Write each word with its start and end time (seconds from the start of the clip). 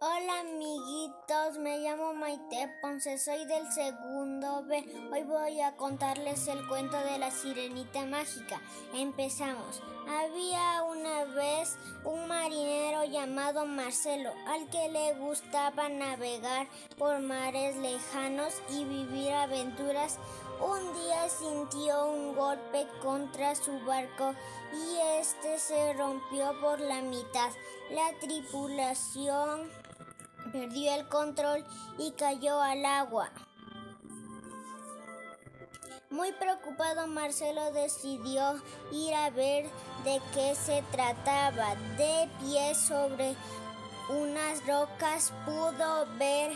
Hola 0.00 0.38
amiguitos, 0.42 1.58
me 1.58 1.80
llamo 1.80 2.14
Maite 2.14 2.72
Ponce, 2.80 3.18
soy 3.18 3.44
del 3.46 3.66
segundo 3.72 4.62
B. 4.62 4.84
Hoy 5.10 5.24
voy 5.24 5.60
a 5.60 5.74
contarles 5.74 6.46
el 6.46 6.64
cuento 6.68 6.96
de 6.98 7.18
la 7.18 7.32
sirenita 7.32 8.06
mágica. 8.06 8.60
Empezamos. 8.94 9.82
Había 10.08 10.84
una 10.84 11.24
vez 11.24 11.76
un 12.04 12.28
marinero 12.28 13.06
llamado 13.06 13.66
Marcelo, 13.66 14.30
al 14.46 14.70
que 14.70 14.88
le 14.88 15.14
gustaba 15.14 15.88
navegar 15.88 16.68
por 16.96 17.18
mares 17.18 17.74
lejanos 17.78 18.54
y 18.70 18.84
vivir 18.84 19.32
aventuras. 19.32 20.16
Un 20.60 20.94
día 20.94 21.28
sintió 21.28 22.06
un 22.06 22.36
golpe 22.36 22.86
contra 23.02 23.56
su 23.56 23.72
barco 23.80 24.32
y 24.72 25.20
este 25.20 25.58
se 25.58 25.92
rompió 25.94 26.54
por 26.60 26.78
la 26.78 27.02
mitad. 27.02 27.50
La 27.90 28.12
tripulación 28.20 29.68
perdió 30.52 30.94
el 30.94 31.08
control 31.08 31.64
y 31.98 32.12
cayó 32.12 32.60
al 32.60 32.84
agua. 32.84 33.30
Muy 36.10 36.32
preocupado, 36.32 37.06
Marcelo 37.06 37.70
decidió 37.72 38.62
ir 38.90 39.14
a 39.14 39.28
ver 39.30 39.66
de 40.04 40.20
qué 40.32 40.54
se 40.54 40.82
trataba. 40.90 41.74
De 41.98 42.28
pie 42.40 42.74
sobre 42.74 43.36
unas 44.08 44.66
rocas 44.66 45.32
pudo 45.44 46.06
ver 46.18 46.52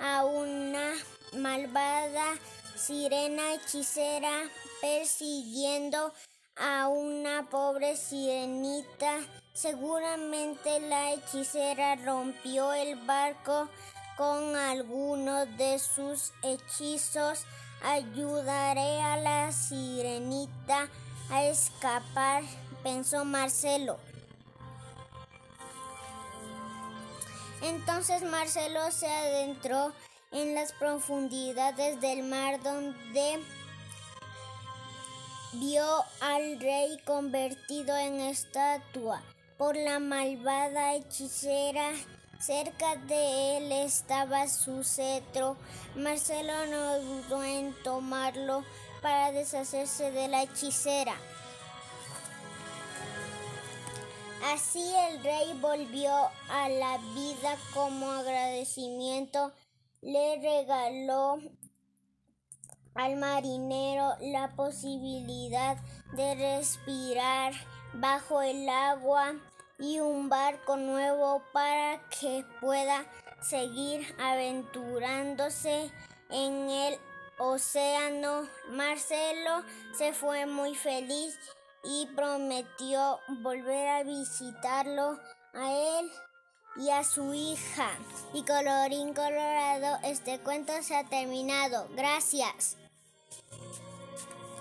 a 0.00 0.24
una 0.24 0.92
malvada 1.34 2.34
sirena 2.74 3.54
hechicera 3.54 4.42
persiguiendo 4.80 6.12
a 6.56 6.88
una 6.88 7.48
pobre 7.50 7.96
sirenita. 7.96 9.18
Seguramente 9.52 10.80
la 10.80 11.12
hechicera 11.12 11.96
rompió 11.96 12.72
el 12.72 12.96
barco 13.04 13.68
con 14.16 14.56
algunos 14.56 15.56
de 15.56 15.78
sus 15.78 16.32
hechizos. 16.42 17.44
Ayudaré 17.82 19.00
a 19.00 19.16
la 19.18 19.52
sirenita 19.52 20.88
a 21.30 21.44
escapar, 21.44 22.42
pensó 22.82 23.24
Marcelo. 23.24 23.98
Entonces 27.62 28.22
Marcelo 28.22 28.90
se 28.90 29.06
adentró 29.06 29.92
en 30.30 30.54
las 30.54 30.72
profundidades 30.72 32.00
del 32.00 32.22
mar 32.22 32.62
donde 32.62 33.42
vio 35.52 36.04
al 36.20 36.60
rey 36.60 36.98
convertido 37.04 37.96
en 37.96 38.20
estatua 38.20 39.22
por 39.56 39.76
la 39.76 39.98
malvada 39.98 40.94
hechicera. 40.94 41.92
Cerca 42.38 42.96
de 42.96 43.56
él 43.56 43.72
estaba 43.72 44.46
su 44.48 44.84
cetro. 44.84 45.56
Marcelo 45.94 46.66
no 46.66 47.00
dudó 47.00 47.42
en 47.42 47.74
tomarlo 47.82 48.64
para 49.00 49.32
deshacerse 49.32 50.10
de 50.10 50.28
la 50.28 50.42
hechicera. 50.42 51.16
Así 54.52 54.84
el 55.08 55.22
rey 55.22 55.58
volvió 55.60 56.12
a 56.50 56.68
la 56.68 56.98
vida 57.14 57.56
como 57.72 58.10
agradecimiento. 58.10 59.52
Le 60.02 60.36
regaló 60.40 61.38
al 62.96 63.16
marinero 63.16 64.14
la 64.20 64.54
posibilidad 64.56 65.76
de 66.12 66.34
respirar 66.34 67.52
bajo 67.94 68.42
el 68.42 68.68
agua 68.68 69.34
y 69.78 70.00
un 70.00 70.28
barco 70.28 70.76
nuevo 70.76 71.42
para 71.52 72.00
que 72.08 72.44
pueda 72.60 73.04
seguir 73.40 74.06
aventurándose 74.18 75.90
en 76.30 76.70
el 76.70 76.98
océano. 77.38 78.48
Marcelo 78.70 79.62
se 79.96 80.12
fue 80.12 80.46
muy 80.46 80.74
feliz 80.74 81.38
y 81.84 82.06
prometió 82.16 83.20
volver 83.42 83.88
a 83.88 84.02
visitarlo 84.02 85.20
a 85.54 85.72
él 85.72 86.10
y 86.76 86.90
a 86.90 87.04
su 87.04 87.32
hija. 87.34 87.90
Y 88.32 88.42
colorín 88.44 89.14
colorado, 89.14 89.98
este 90.02 90.38
cuento 90.40 90.72
se 90.82 90.96
ha 90.96 91.04
terminado. 91.04 91.88
Gracias. 91.94 92.76
Oh. 93.32 93.85